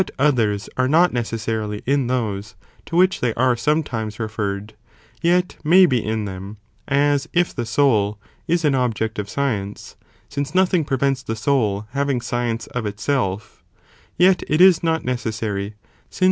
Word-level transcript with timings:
others 0.17 0.67
are 0.77 0.87
not 0.87 1.13
necessarily 1.13 1.83
in 1.85 2.07
those, 2.07 2.55
to 2.87 2.95
which 2.95 3.19
they 3.19 3.35
are 3.35 3.55
sometimes 3.55 4.19
referred, 4.19 4.73
yet 5.21 5.57
may 5.63 5.85
be 5.85 6.03
in 6.03 6.25
them, 6.25 6.57
(as 6.87 7.29
if 7.33 7.53
the 7.53 7.67
soul 7.67 8.17
is 8.47 8.65
an 8.65 8.73
object 8.73 9.19
of 9.19 9.29
science, 9.29 9.97
since 10.27 10.55
nothing 10.55 10.83
prevents 10.83 11.21
the 11.21 11.35
soul 11.35 11.85
having 11.91 12.19
* 12.19 12.19
Vide 12.19 12.21
de 12.21 12.25
science 12.27 12.67
of 12.73 12.87
itself,* 12.87 13.63
yet 14.17 14.41
it 14.47 14.59
is 14.59 14.81
not 14.81 15.05
necessary, 15.05 15.75
since 16.09 16.19
Anima. 16.19 16.19